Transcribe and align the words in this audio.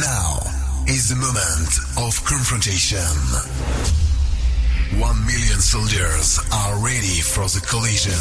Now 0.00 0.40
is 0.86 1.10
the 1.10 1.16
moment 1.16 1.76
of 1.98 2.24
confrontation. 2.24 3.04
One 4.98 5.20
million 5.26 5.60
soldiers 5.60 6.40
are 6.52 6.82
ready 6.82 7.20
for 7.20 7.44
the 7.44 7.60
collision. 7.68 8.16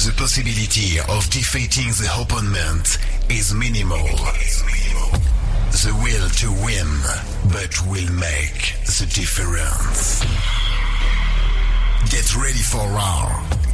The 0.00 0.14
possibility 0.16 0.98
of 1.00 1.28
defeating 1.28 1.88
the 2.00 2.08
opponent 2.18 2.96
is 3.28 3.52
minimal. 3.52 4.06
The 5.72 5.92
will 6.02 6.28
to 6.40 6.48
win, 6.64 6.88
but 7.52 7.74
will 7.86 8.10
make 8.16 8.80
the 8.86 9.06
difference. 9.12 10.24
Get 12.10 12.34
ready 12.34 12.64
for 12.64 12.80
our. 12.80 13.65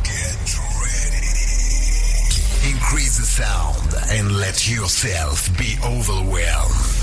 Increase 2.65 3.19
the 3.19 3.25
sound 3.25 3.95
and 4.11 4.37
let 4.37 4.71
yourself 4.71 5.49
be 5.59 5.77
overwhelmed. 5.85 7.03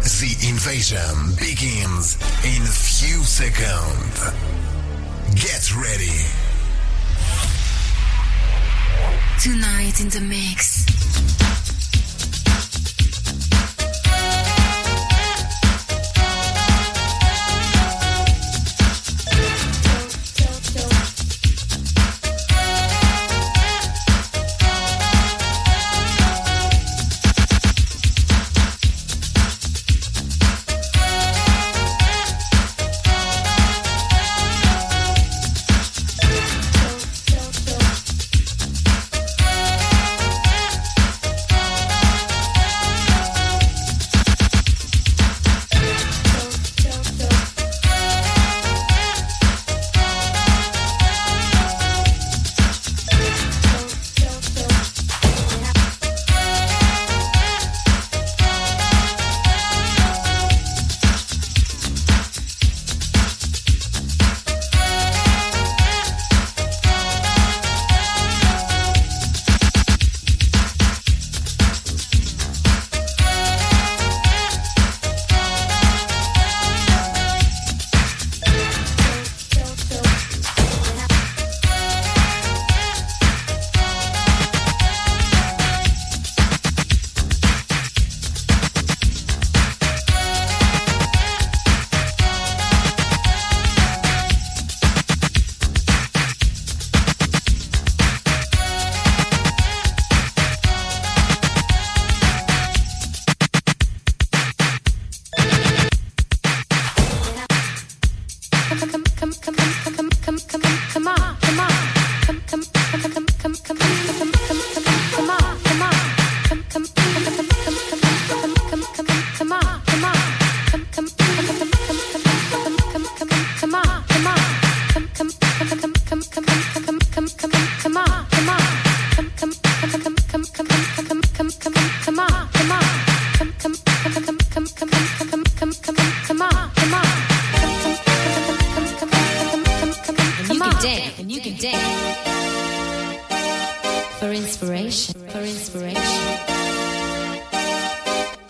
The 0.00 0.36
invasion 0.48 1.34
begins 1.40 2.16
in 2.44 2.62
a 2.62 2.66
few 2.66 3.24
seconds. 3.24 4.30
Get 5.34 5.74
ready. 5.74 6.22
Tonight 9.42 10.00
in 10.00 10.08
the 10.10 10.20
mix. 10.20 11.03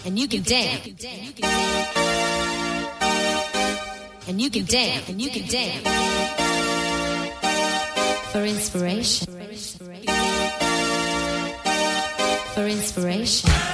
and 0.05 0.19
you 0.19 0.29
can 0.29 0.43
dance. 0.43 0.87
And 4.27 4.41
you 4.41 4.51
can 4.51 4.65
dance, 4.65 5.09
and 5.09 5.21
you 5.21 5.31
can 5.31 5.47
dance. 5.49 5.89
For 8.33 8.45
inspiration. 8.45 9.27
For 12.55 12.67
inspiration. 12.67 13.74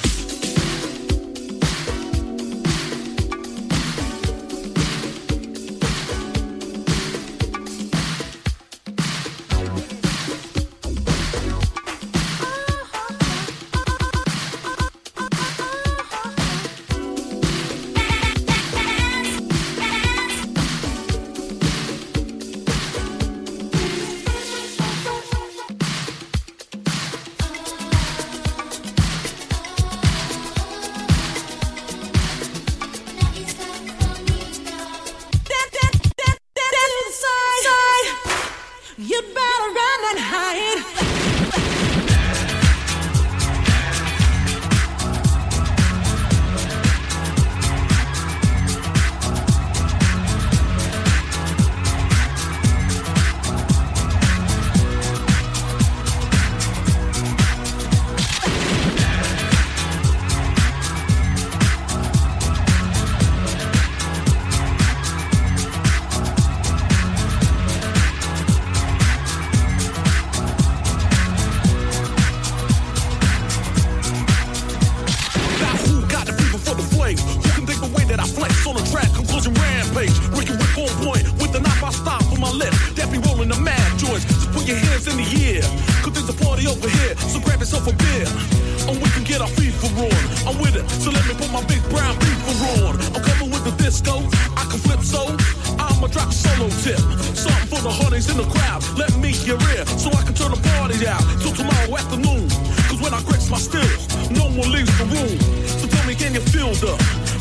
tip. 96.83 96.99
Something 97.35 97.67
for 97.67 97.81
the 97.81 97.91
heartaches 97.91 98.29
in 98.29 98.37
the 98.37 98.47
crowd. 98.47 98.83
Let 98.97 99.11
me 99.17 99.31
get 99.45 99.59
real 99.67 99.85
so 99.99 100.09
I 100.11 100.23
can 100.23 100.33
turn 100.33 100.51
the 100.51 100.61
party 100.75 101.07
out 101.07 101.23
till 101.41 101.53
tomorrow 101.53 101.91
afternoon. 101.97 102.49
Cause 102.87 102.99
when 103.01 103.13
I 103.13 103.21
grips 103.23 103.49
my 103.49 103.57
still, 103.57 103.83
no 104.31 104.45
one 104.51 104.71
leaves 104.71 104.93
the 104.97 105.05
room. 105.05 105.37
So 105.67 105.87
tell 105.87 106.05
me, 106.07 106.15
can 106.15 106.33
you 106.33 106.41
feel 106.41 106.73
the 106.79 106.93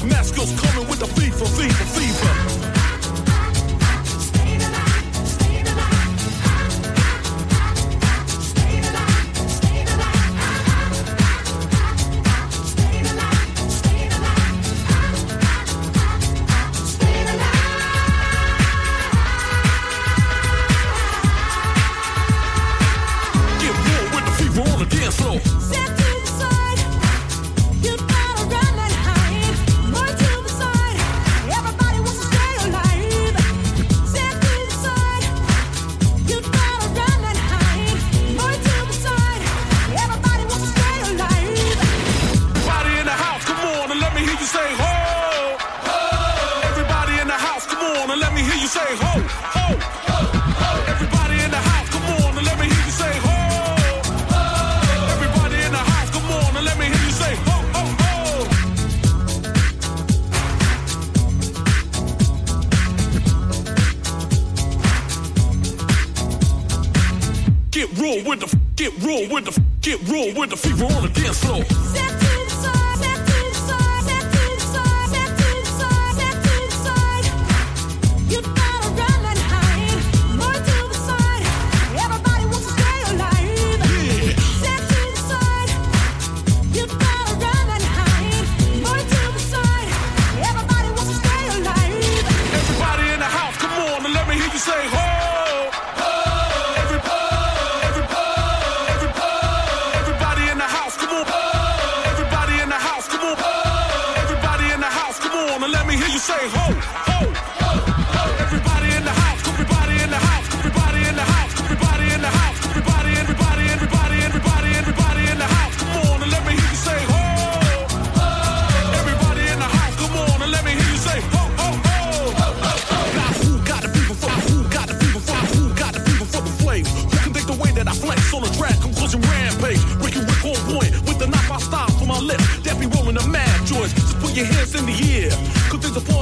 mask 0.06 0.34
coming 0.34 0.88
with 0.88 1.00
the 1.00 1.06
fever, 1.06 1.46
fever, 1.46 1.84
fever? 1.94 2.69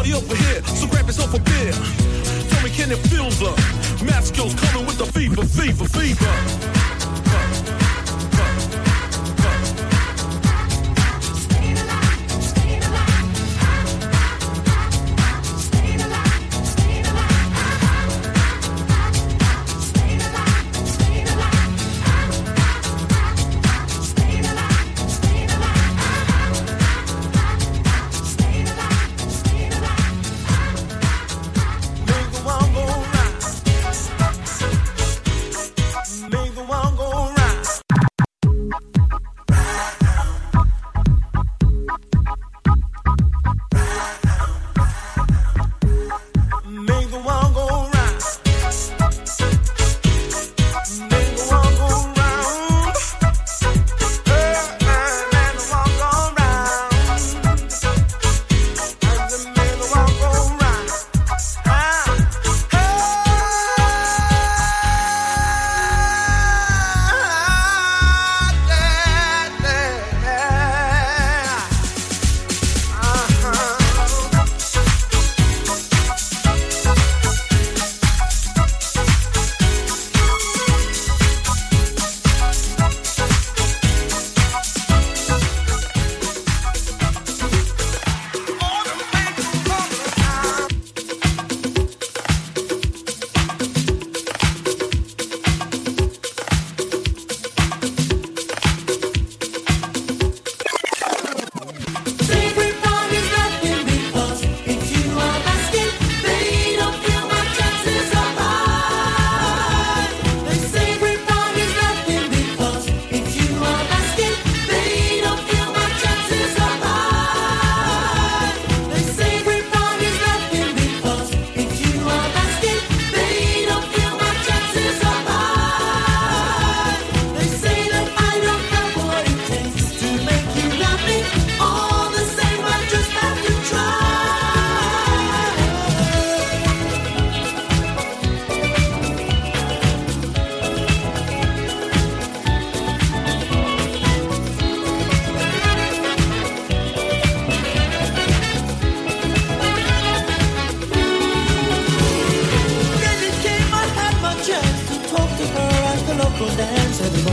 party 0.08 0.14
over 0.14 0.36
here, 0.44 0.62
so 0.64 0.86
grab 0.86 1.06
yourself 1.06 1.34
a 1.34 1.38
beer. 1.40 1.72
Tell 1.72 2.62
me, 2.62 2.70
can 2.70 2.90
it 2.92 2.98
feel 3.08 3.30
the 3.30 3.50
Masco's 4.04 4.54
coming 4.54 4.86
with 4.86 4.98
the 4.98 5.06
fever, 5.06 5.44
fever, 5.44 5.84
fever? 5.84 6.88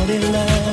But 0.08 0.22
the 0.22 0.30
world? 0.30 0.65